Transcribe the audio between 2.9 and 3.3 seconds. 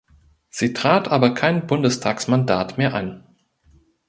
an.